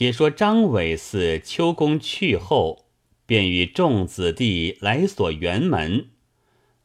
[0.00, 2.86] 且说张伟嗣秋公去后，
[3.26, 6.08] 便与众子弟来锁辕门，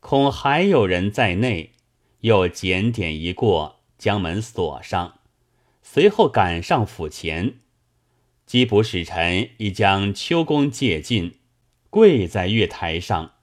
[0.01, 1.71] 恐还有人在内，
[2.19, 5.19] 又检点一过，将门锁上。
[5.81, 7.59] 随后赶上府前，
[8.45, 11.35] 缉捕使臣已将秋公借进，
[11.89, 13.35] 跪在月台上，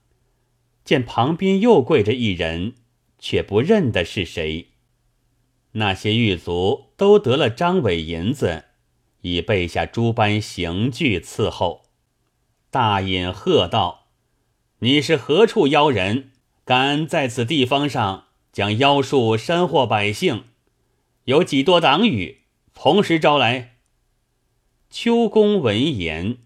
[0.84, 2.74] 见旁边又跪着一人，
[3.18, 4.72] 却不认得是谁。
[5.70, 8.64] 那些狱卒都得了张伟银子。
[9.22, 11.82] 已备下诸般刑具伺候。
[12.70, 14.06] 大隐喝道
[14.80, 16.30] ：“你是何处妖人？
[16.64, 20.44] 敢在此地方上将妖术煽惑百姓？
[21.24, 22.42] 有几多党羽？
[22.72, 23.76] 同时招来。”
[24.90, 26.38] 秋公闻言，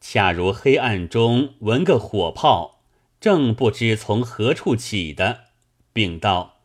[0.00, 2.80] 恰如黑暗中闻个火炮，
[3.20, 5.44] 正不知从何处起的，
[5.92, 6.60] 并道：“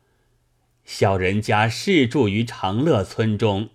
[0.85, 3.69] 小人家世住于长乐村中。”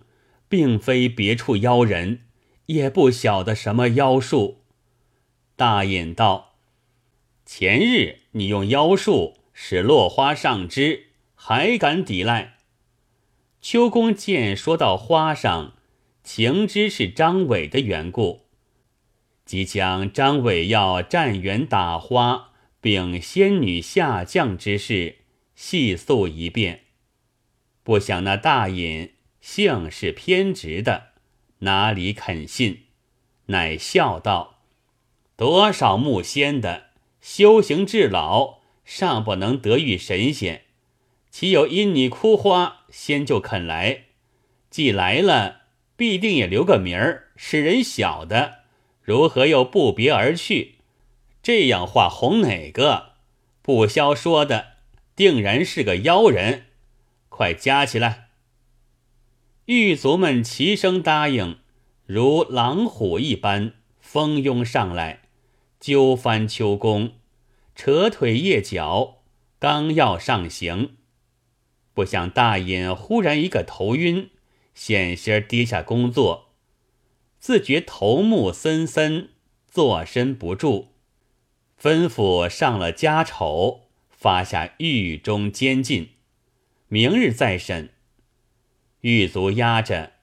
[0.49, 2.21] 并非别处妖人，
[2.67, 4.63] 也不晓得什么妖术。
[5.55, 6.55] 大隐道
[7.45, 12.57] ：“前日你用妖术使落花上枝，还敢抵赖？”
[13.59, 15.73] 秋公见说到花上，
[16.23, 18.45] 情知是张伟的缘故，
[19.43, 25.17] 即将张伟要站园打花，并仙女下降之事
[25.55, 26.81] 细诉一遍。
[27.83, 29.13] 不想那大隐。
[29.49, 31.13] 性是偏执的，
[31.59, 32.83] 哪里肯信？
[33.45, 34.59] 乃笑道
[35.37, 36.87] ：“多少木仙的
[37.21, 40.63] 修行至老，尚不能得遇神仙，
[41.31, 44.07] 岂有因你哭花，仙就肯来？
[44.69, 45.61] 既来了，
[45.95, 48.63] 必定也留个名儿，使人晓得。
[49.01, 50.75] 如何又不别而去？
[51.41, 53.13] 这样话哄哪个？
[53.61, 54.73] 不消说的，
[55.15, 56.65] 定然是个妖人。
[57.29, 58.25] 快加起来！”
[59.67, 61.57] 狱卒们齐声答应，
[62.05, 65.23] 如狼虎一般蜂拥上来，
[65.77, 67.11] 揪翻秋公，
[67.75, 69.17] 扯腿曳脚，
[69.59, 70.95] 刚要上刑，
[71.93, 74.29] 不想大隐忽然一个头晕，
[74.73, 76.53] 险些跌下工作，
[77.37, 79.31] 自觉头目森森，
[79.69, 80.91] 坐身不住，
[81.77, 86.11] 吩咐上了家丑，发下狱中监禁，
[86.87, 87.89] 明日再审。
[89.01, 90.13] 狱卒押着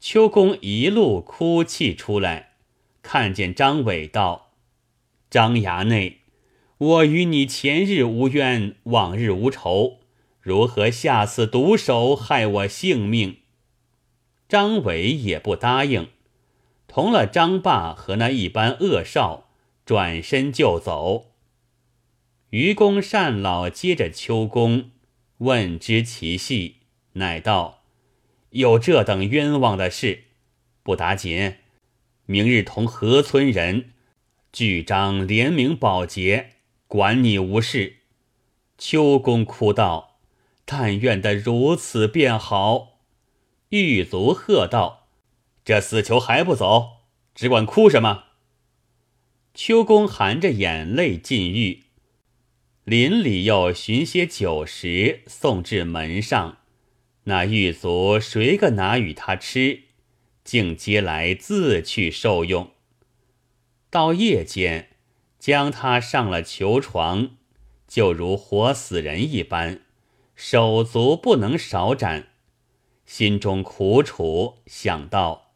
[0.00, 2.54] 秋公一路哭泣出来，
[3.02, 4.52] 看见张伟道
[5.30, 6.20] ：“张衙内，
[6.78, 10.00] 我与你前日无冤，往日无仇，
[10.40, 13.38] 如何下此毒手，害我性命？”
[14.48, 16.08] 张伟也不答应，
[16.86, 19.48] 同了张霸和那一般恶少，
[19.84, 21.32] 转身就走。
[22.50, 24.90] 愚公单老接着秋公，
[25.38, 26.76] 问知其细，
[27.14, 27.75] 乃道。
[28.56, 30.24] 有这等冤枉的事，
[30.82, 31.56] 不打紧。
[32.24, 33.90] 明日同河村人
[34.50, 36.52] 聚章联名保洁，
[36.86, 37.98] 管你无事。
[38.78, 40.20] 秋公哭道
[40.64, 43.00] ：“但愿得如此便好。”
[43.68, 45.08] 狱卒喝道
[45.62, 47.02] ：“这死囚还不走，
[47.34, 48.24] 只管哭什么？”
[49.52, 51.84] 秋公含着眼泪进狱，
[52.84, 56.56] 邻里又寻些酒食送至门上。
[57.28, 59.80] 那狱卒谁个拿与他吃，
[60.44, 62.70] 竟接来自去受用。
[63.90, 64.90] 到夜间，
[65.40, 67.30] 将他上了囚床，
[67.88, 69.80] 就如活死人一般，
[70.36, 72.28] 手足不能少斩。
[73.04, 75.52] 心中苦楚，想到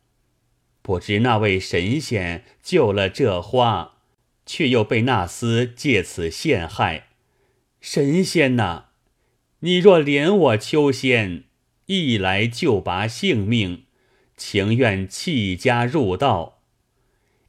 [0.83, 3.99] 不知那位神仙救了这花，
[4.45, 7.11] 却又被那厮借此陷害。
[7.81, 8.87] 神仙呐，
[9.61, 11.45] 你若怜我秋仙。
[11.93, 13.83] 一来就拔性命，
[14.37, 16.61] 情愿弃家入道。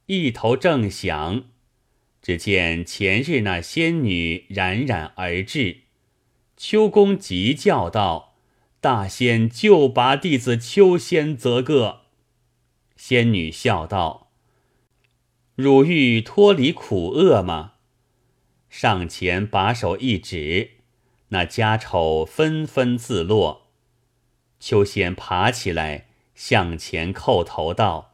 [0.08, 1.44] 一头正想，
[2.24, 5.82] 只见前日那仙女冉冉而至，
[6.58, 8.34] 秋公急叫道
[8.82, 12.02] ：“大仙救拔弟子秋仙则个。”
[12.98, 14.32] 仙女笑道
[15.54, 17.74] ：“汝欲脱离苦厄吗？”
[18.72, 20.72] 上前把手一指，
[21.28, 23.61] 那家丑纷纷自落。
[24.62, 26.06] 秋仙爬起来，
[26.36, 28.14] 向前叩头道：“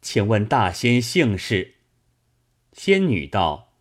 [0.00, 1.74] 请问大仙姓氏？”
[2.72, 3.72] 仙女道：“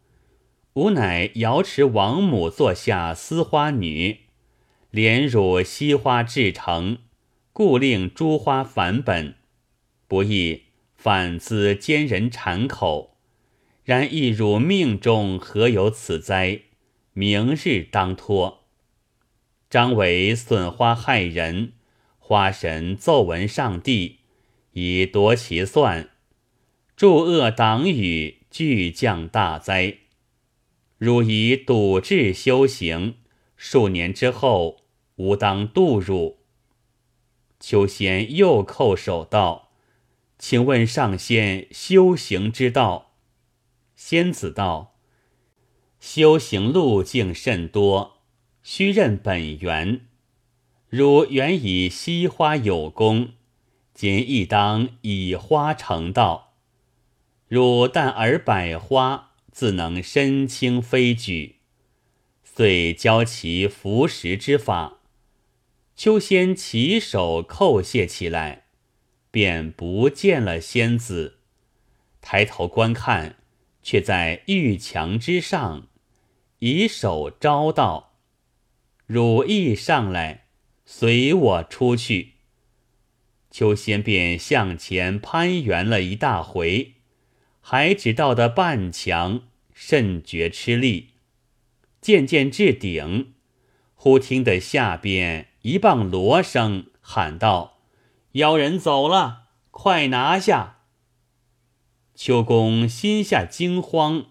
[0.73, 4.21] 吾乃瑶池王母座下丝花女，
[4.89, 6.97] 莲乳惜花制成，
[7.53, 9.35] 故令诸花返本。
[10.07, 10.63] 不易
[10.95, 13.17] 反自奸人馋口，
[13.83, 16.61] 然亦汝命中何有此灾？
[17.13, 18.65] 明日当脱。
[19.69, 21.73] 张伟损花害人。”
[22.29, 24.19] 花神奏闻上帝，
[24.73, 26.11] 以夺其算，
[26.95, 29.97] 助恶党羽，俱降大灾。
[30.99, 33.15] 汝以笃志修行，
[33.57, 34.83] 数年之后，
[35.15, 36.37] 吾当度汝。
[37.59, 39.71] 秋仙又叩首道
[40.37, 43.15] ：“请问上仙修行之道？”
[43.97, 44.99] 仙子道
[45.99, 48.19] ：“修行路径甚多，
[48.61, 50.01] 须认本源。
[50.89, 53.33] 汝原以惜花有功，
[53.93, 56.55] 今亦当以花成道。
[57.47, 61.57] 汝但而百花，自能身轻飞举。
[62.43, 64.97] 遂教其服食之法。”
[65.95, 68.63] 秋仙起手叩谢起来，
[69.29, 71.39] 便不见了仙子。
[72.21, 73.35] 抬头观看，
[73.83, 75.87] 却在玉墙之上，
[76.59, 78.13] 以手招道
[79.05, 80.45] ：“汝亦上来，
[80.91, 82.33] 随我出去。”
[83.51, 86.93] 秋仙便向前攀援了一大回，
[87.61, 91.09] 还只到的半墙，甚觉吃力。
[92.01, 93.33] 渐渐至顶，
[93.93, 95.49] 忽听得下边。
[95.61, 97.79] 一棒锣声喊道
[98.33, 100.79] ：“妖人走了，快拿下！”
[102.15, 104.25] 秋公心下惊慌，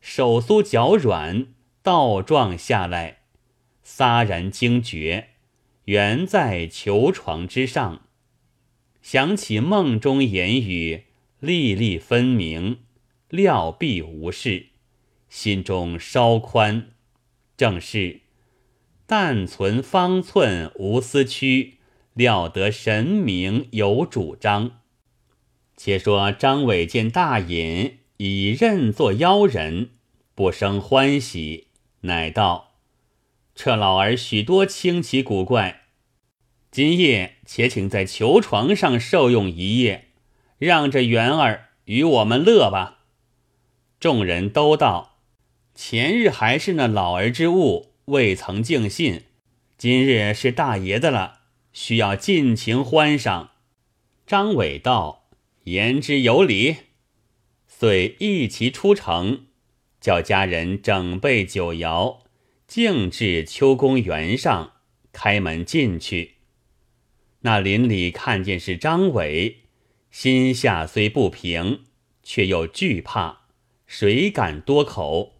[0.00, 1.48] 手酥脚软，
[1.82, 3.22] 倒撞下来，
[3.82, 5.30] 撒然惊觉，
[5.84, 8.02] 原在囚床之上。
[9.02, 11.04] 想起梦中言语，
[11.40, 12.78] 历历分明，
[13.28, 14.68] 料必无事，
[15.28, 16.88] 心中稍宽，
[17.56, 18.20] 正是。
[19.06, 21.74] 但存方寸无私屈，
[22.14, 24.80] 料得神明有主张。
[25.76, 29.90] 且说张伟见大隐已认作妖人，
[30.34, 31.66] 不生欢喜，
[32.02, 32.73] 乃道
[33.54, 35.82] ：“这老儿许多清奇古怪，
[36.70, 40.08] 今夜且请在囚床上受用一夜，
[40.58, 43.04] 让这元儿与我们乐吧。”
[44.00, 45.18] 众人都道
[45.74, 49.22] ：“前日还是那老儿之物。”未曾尽信，
[49.78, 51.40] 今日是大爷的了，
[51.72, 53.52] 需要尽情欢赏。
[54.26, 55.30] 张伟道
[55.64, 56.76] ：“言之有理。”
[57.66, 59.46] 遂一齐出城，
[60.02, 62.18] 叫家人整备酒肴，
[62.74, 64.72] 径至秋公园上，
[65.12, 66.38] 开门进去。
[67.42, 69.58] 那邻里看见是张伟，
[70.10, 71.84] 心下虽不平，
[72.24, 73.42] 却又惧怕，
[73.86, 75.34] 谁敢多口？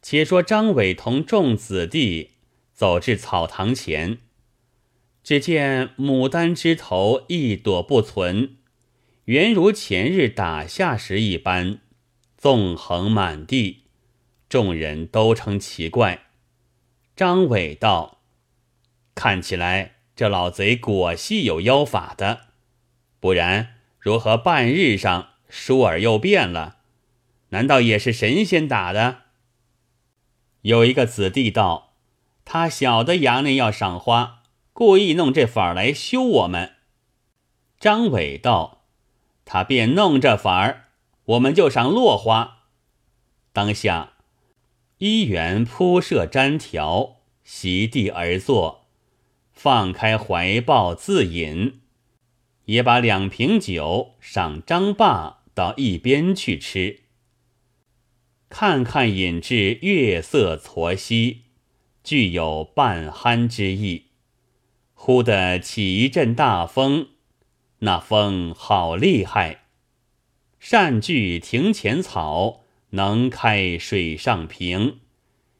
[0.00, 2.34] 且说张伟同众子弟
[2.72, 4.18] 走至草堂前，
[5.24, 8.58] 只见牡丹枝头一朵不存，
[9.24, 11.80] 原如前日打下时一般，
[12.38, 13.78] 纵横满地。
[14.50, 16.24] 众人都称奇怪。
[17.14, 18.18] 张伟道
[19.14, 22.48] ：“看起来这老贼果系有妖法的，
[23.20, 26.78] 不然如何半日上疏而又变了？
[27.50, 29.22] 难道也是神仙打的？”
[30.62, 31.94] 有一个子弟道
[32.44, 34.42] ：“他晓得衙内要赏花，
[34.72, 36.74] 故意弄这法儿来羞我们。”
[37.78, 38.82] 张伟道
[39.46, 40.88] ：“他便弄这法儿，
[41.24, 42.64] 我们就赏落花。”
[43.54, 44.14] 当下，
[45.00, 48.84] 一元铺设毡条，席地而坐，
[49.50, 51.80] 放开怀抱自饮，
[52.66, 57.00] 也把两瓶酒赏张霸到一边去吃。
[58.50, 61.44] 看看饮至月色错兮，
[62.04, 64.08] 具有半酣之意。
[64.92, 67.08] 忽的起一阵大风，
[67.78, 69.62] 那风好厉害。
[70.58, 72.59] 善聚庭前草，
[72.90, 75.00] 能开水上平。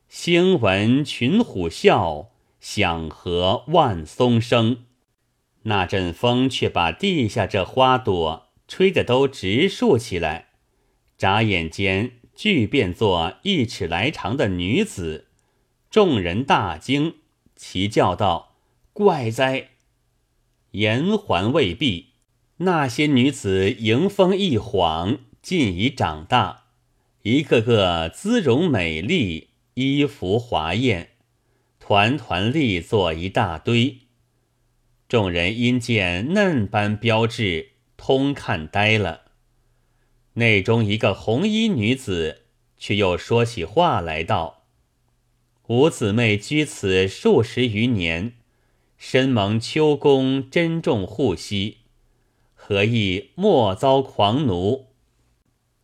[0.08, 2.28] 星闻群虎啸，
[2.60, 4.84] 响和万松声。
[5.62, 10.50] 那阵风却把地下这花朵吹得都直竖起来，
[11.18, 12.12] 眨眼间。
[12.32, 15.26] 俱变作一尺来长的女子，
[15.90, 17.16] 众人大惊，
[17.54, 18.56] 齐叫道
[18.94, 19.72] ：“怪哉！”
[20.72, 22.14] 言还未毕，
[22.58, 26.59] 那些女子迎风一晃，尽已长大，
[27.22, 31.10] 一个个姿容美丽，衣服华艳，
[31.78, 33.98] 团团立作一大堆。
[35.06, 39.32] 众人因见嫩般标志，通看呆了。
[40.34, 42.44] 内中一个红衣女子，
[42.78, 44.62] 却又说起话来道
[45.68, 48.32] ：“五姊妹居此数十余年，
[48.96, 51.78] 深蒙秋公珍重护惜，
[52.54, 54.86] 何意莫遭狂奴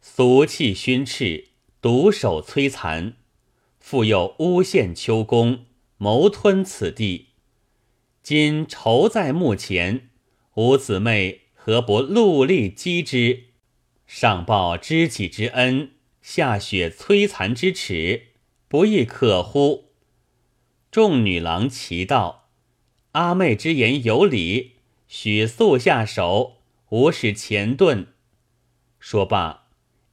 [0.08, 1.48] 俗气熏斥，
[1.82, 3.14] 独守摧残，
[3.80, 5.66] 复又诬陷秋公，
[5.98, 7.30] 谋吞此地。
[8.22, 10.08] 今仇在目前，
[10.54, 13.46] 吾姊妹何不戮力击之？
[14.06, 15.90] 上报知己之恩，
[16.22, 18.28] 下雪摧残之耻，
[18.68, 19.90] 不亦可乎？
[20.90, 22.48] 众女郎齐道
[23.12, 24.76] ：“阿妹之言有理，
[25.08, 26.58] 许速下手，
[26.90, 28.06] 无使前遁。”
[28.98, 29.65] 说罢，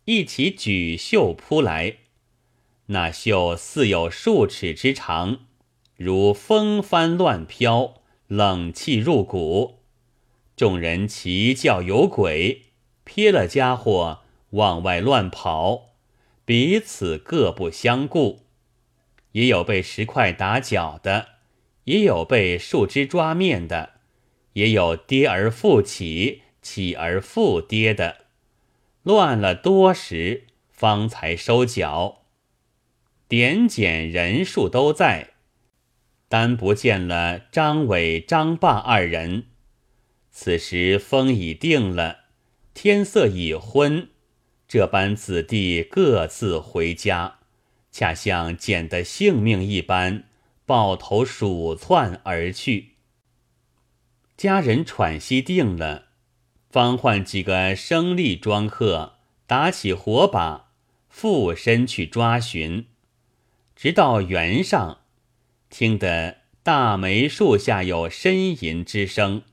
[0.05, 1.97] 一起举袖扑来。
[2.87, 5.39] 那袖似有数尺之长，
[5.95, 9.79] 如风帆乱飘，冷气入骨。
[10.55, 12.63] 众人齐叫有鬼，
[13.03, 14.19] 撇了家伙
[14.51, 15.95] 往外乱跑，
[16.45, 18.41] 彼此各不相顾。
[19.31, 21.29] 也有被石块打脚的，
[21.85, 23.93] 也有被树枝抓面的，
[24.53, 28.22] 也有跌而复起，起而复跌的，
[29.03, 32.23] 乱了多时，方才收脚。
[33.27, 35.31] 点检人数都在，
[36.29, 39.47] 单不见了张伟、张霸二人。
[40.31, 42.25] 此时风已定了，
[42.73, 44.09] 天色已昏，
[44.67, 47.39] 这般子弟各自回家，
[47.91, 50.23] 恰像捡的性命一般，
[50.65, 52.93] 抱头鼠窜而去。
[54.37, 56.07] 家人喘息定了，
[56.73, 60.71] 方唤几个生力庄客打起火把，
[61.07, 62.87] 附身去抓寻。
[63.75, 65.01] 直到原上，
[65.69, 69.43] 听得大梅树下有呻吟之声。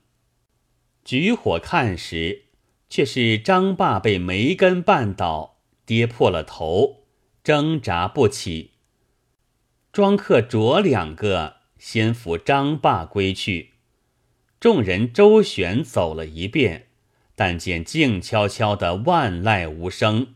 [1.05, 2.45] 举火看时，
[2.89, 7.03] 却是张霸被梅根绊倒，跌破了头，
[7.43, 8.71] 挣扎不起。
[9.93, 13.73] 庄客着两个先扶张霸归去。
[14.59, 16.87] 众人周旋走了一遍，
[17.43, 20.35] 但见静悄悄的，万籁无声。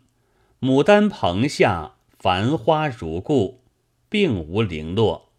[0.59, 3.61] 牡丹棚下繁花如故。
[4.09, 5.29] 并无零落，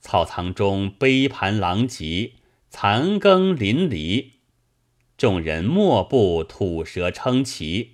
[0.00, 2.32] 草堂中杯盘狼藉，
[2.68, 4.32] 残羹淋漓。
[5.16, 7.92] 众人莫不吐舌称奇，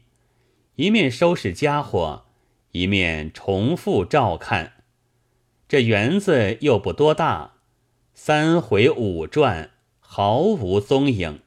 [0.75, 2.25] 一面收拾家伙，
[2.73, 4.73] 一面重复照看。
[5.69, 7.52] 这园子又不多大，
[8.14, 11.43] 三回五转，毫无踪影。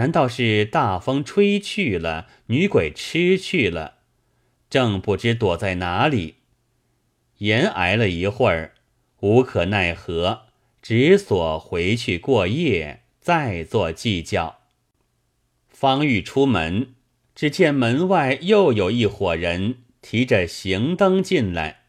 [0.00, 3.96] 难道是大风吹去了，女鬼吃去了？
[4.70, 6.36] 正不知躲在哪里。
[7.36, 8.72] 延挨了一会儿，
[9.20, 10.44] 无可奈何，
[10.80, 14.60] 只所回去过夜，再做计较。
[15.68, 16.94] 方欲出门，
[17.34, 21.82] 只见门外又有一伙人提着行灯进来，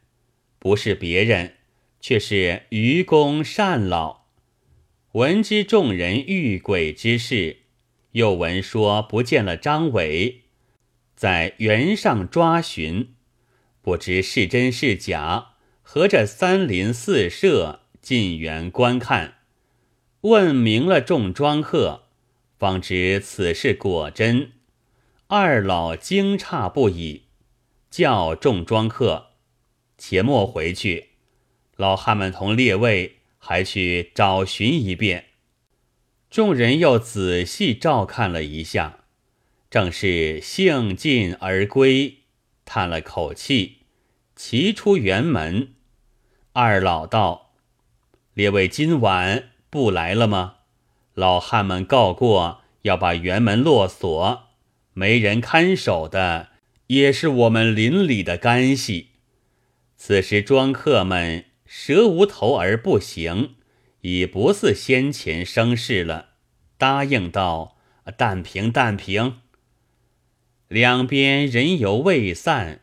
[0.60, 1.54] 不是别人，
[2.02, 4.24] 却是愚公单老。
[5.14, 7.60] 闻知众人遇鬼之事，
[8.12, 10.42] 又闻说不见了张伟，
[11.16, 13.14] 在园上抓寻。
[13.82, 19.36] 不知是真是假，合着三邻四舍进园观看，
[20.22, 22.04] 问明了众庄客，
[22.60, 24.52] 方知此事果真。
[25.28, 27.24] 二老惊诧不已，
[27.90, 29.32] 叫众庄客
[29.98, 31.12] 且莫回去，
[31.78, 35.26] 老汉们同列位还去找寻一遍。
[36.32, 39.00] 众人又仔细照看了一下，
[39.70, 42.20] 正是兴尽而归。
[42.64, 43.80] 叹了口气，
[44.34, 45.74] 齐出园门。
[46.54, 47.52] 二老道
[48.34, 50.56] ：“列位今晚不来了吗？
[51.16, 54.44] 老汉们告过要把园门落锁，
[54.94, 56.52] 没人看守的，
[56.88, 59.10] 也是我们邻里的干系。
[59.98, 63.56] 此时庄客们蛇无头而不行，
[64.02, 66.30] 已不似先前生事了。
[66.78, 67.78] 答应道
[68.18, 69.40] ：‘但凭，但凭。’”
[70.68, 72.82] 两边人犹未散，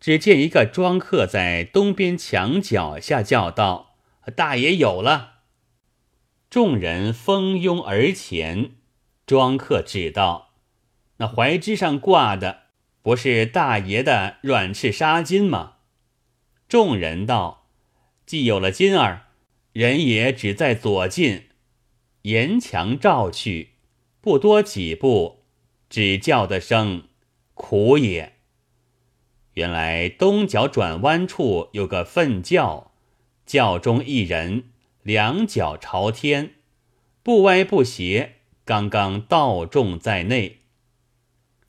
[0.00, 3.96] 只见一个庄客在东边墙脚下叫道
[4.36, 5.42] ：“大爷有了！”
[6.50, 8.72] 众人蜂拥而前。
[9.24, 10.50] 庄客指道
[11.18, 12.64] ：“那槐枝上挂的，
[13.00, 15.76] 不是大爷的软翅纱巾吗？”
[16.68, 17.68] 众人道
[18.26, 19.28] ：“既有了金儿，
[19.72, 21.44] 人也只在左近。”
[22.22, 23.70] 沿墙照去，
[24.20, 25.42] 不多几步，
[25.90, 27.08] 只叫的声。
[27.54, 28.34] 苦也！
[29.54, 32.92] 原来东角转弯处有个粪轿，
[33.44, 34.70] 轿中一人，
[35.02, 36.54] 两脚朝天，
[37.22, 40.60] 不歪不斜，刚刚倒重在内。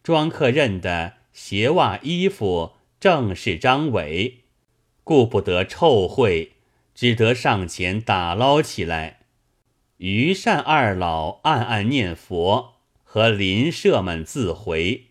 [0.01, 4.43] 庄客认得鞋袜衣服正是张伟，
[5.03, 6.50] 顾不得臭秽，
[6.94, 9.20] 只得上前打捞起来。
[9.98, 12.74] 于善二老暗暗念佛，
[13.04, 15.06] 和邻舍们自回。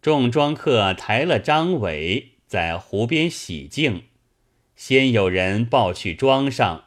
[0.00, 4.04] 众庄客抬了张伟在湖边洗净，
[4.76, 6.84] 先有人抱去庄上，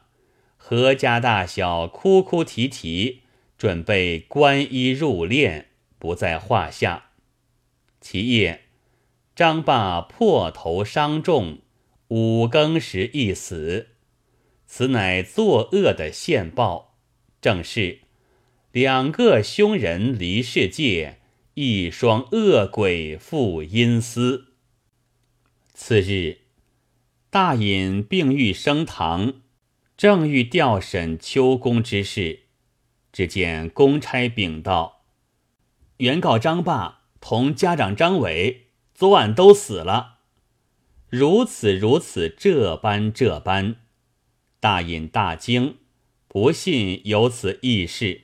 [0.58, 3.22] 何家大小哭哭啼啼，
[3.58, 5.66] 准备观衣入殓，
[6.00, 7.12] 不在话下。
[8.00, 8.62] 其夜，
[9.36, 11.60] 张霸破头伤重，
[12.08, 13.90] 五更时一死。
[14.74, 16.96] 此乃作恶的现报，
[17.42, 18.00] 正是
[18.72, 21.20] 两个凶人离世界，
[21.56, 24.54] 一双恶鬼赴阴司。
[25.74, 26.38] 次日，
[27.30, 29.42] 大隐病愈升堂，
[29.98, 32.44] 正欲调审秋公之事，
[33.12, 35.02] 只见公差禀道
[36.00, 40.20] ：“原告张霸同家长张伟昨晚都死了。
[41.10, 43.76] 如此如此，这般这般。”
[44.62, 45.78] 大隐大惊，
[46.28, 48.22] 不信有此异事。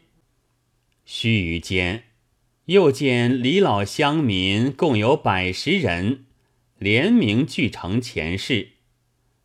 [1.04, 2.04] 须臾间，
[2.66, 6.26] 又见李老乡民共有百十人，
[6.78, 8.74] 联名聚成前事，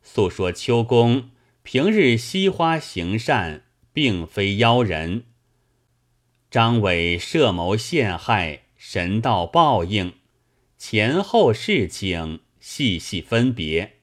[0.03, 1.31] 诉说秋公
[1.63, 5.23] 平日惜花行善，并非妖人。
[6.51, 10.13] 张伟设谋陷害，神道报应，
[10.77, 14.02] 前后事情细细分别。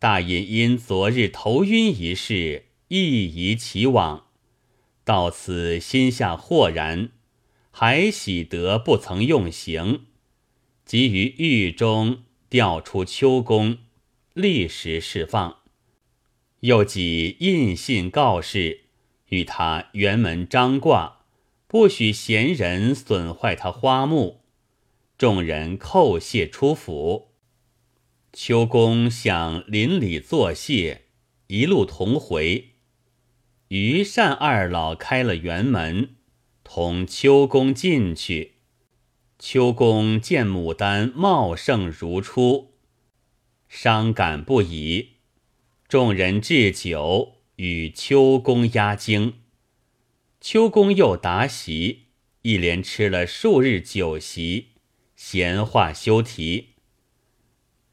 [0.00, 4.26] 大隐因昨日头晕一事，亦疑其往，
[5.04, 7.10] 到此心下豁然，
[7.72, 10.06] 还喜得不曾用刑，
[10.84, 13.78] 即于狱中调出秋公，
[14.34, 15.56] 立时释放。
[16.60, 18.82] 又即印信告示，
[19.30, 21.24] 与他辕门张挂，
[21.66, 24.42] 不许闲人损坏他花木。
[25.16, 27.32] 众人叩谢出府。
[28.32, 31.06] 秋公向邻里作谢，
[31.46, 32.74] 一路同回。
[33.68, 36.16] 于善二老开了园门，
[36.62, 38.56] 同秋公进去。
[39.38, 42.74] 秋公见牡丹茂盛如初，
[43.68, 45.14] 伤感不已。
[45.88, 49.40] 众人置酒与秋公压惊，
[50.40, 52.08] 秋公又答席，
[52.42, 54.72] 一连吃了数日酒席，
[55.16, 56.74] 闲话休提。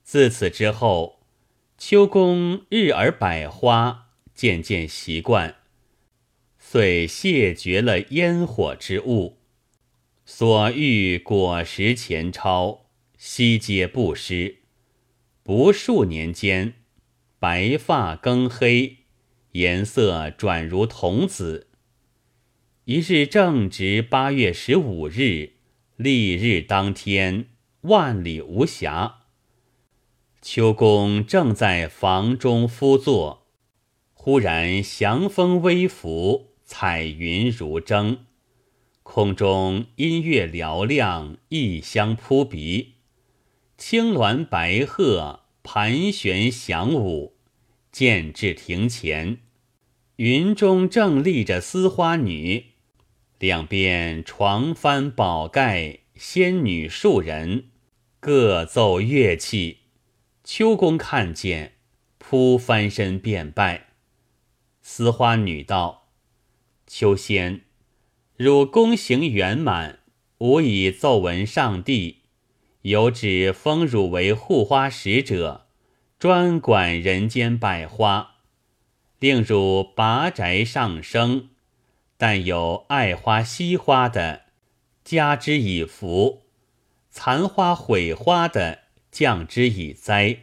[0.05, 1.25] 自此之后，
[1.79, 5.55] 秋公日而百花，渐渐习惯，
[6.59, 9.39] 遂谢绝了烟火之物，
[10.23, 12.85] 所遇果实前超，
[13.17, 14.57] 悉皆不失。
[15.41, 16.75] 不数年间，
[17.39, 18.97] 白发更黑，
[19.53, 21.69] 颜色转如童子。
[22.83, 25.53] 一日正值八月十五日，
[25.95, 27.47] 丽日当天，
[27.81, 29.24] 万里无瑕。
[30.47, 33.47] 秋公正在房中敷坐，
[34.13, 38.19] 忽然祥风微拂，彩云如蒸，
[39.01, 42.93] 空中音乐嘹亮，异香扑鼻，
[43.75, 47.33] 青鸾白鹤盘旋翔舞，
[47.91, 49.39] 渐至庭前，
[50.17, 52.65] 云中正立着丝花女，
[53.39, 57.69] 两边床幡宝盖，仙女数人，
[58.19, 59.79] 各奏乐器。
[60.47, 61.73] 秋公看见，
[62.19, 63.87] 扑翻身便拜。
[64.79, 66.09] 丝花女道
[66.85, 67.61] ：“秋仙，
[68.37, 70.01] 汝功行圆满，
[70.37, 72.21] 吾已奏闻上帝，
[72.83, 75.65] 有旨封汝为护花使者，
[76.19, 78.35] 专管人间百花，
[79.17, 81.49] 令汝拔宅上升。
[82.17, 84.43] 但有爱花惜花的，
[85.03, 86.43] 加之以福；
[87.09, 88.84] 残花毁花的。”
[89.15, 90.39] 降之以灾。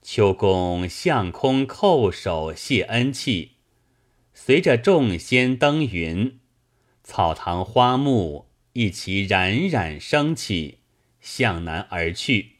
[0.00, 3.56] 秋公向空叩首谢恩气，
[4.32, 6.40] 随着众仙登云，
[7.04, 10.78] 草堂花木一齐冉冉升起，
[11.20, 12.52] 向南而去。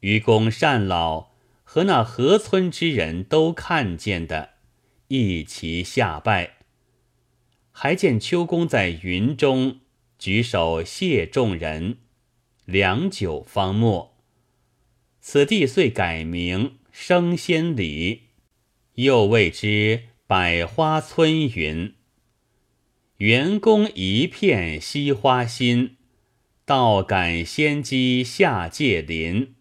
[0.00, 4.54] 愚公善老和那河村之人都看见的，
[5.08, 6.54] 一齐下拜。
[7.72, 9.80] 还见秋公在云中
[10.18, 11.98] 举手谢众人。
[12.66, 14.16] 良久方没，
[15.20, 18.22] 此地遂改名升仙里，
[18.94, 21.94] 又谓之百花村云。
[23.18, 25.96] 员工一片惜花心，
[26.64, 29.54] 道感仙机下界林。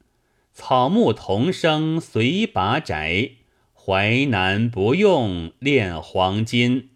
[0.51, 3.33] 草木同生随拔宅，
[3.75, 6.89] 淮南不用炼黄金。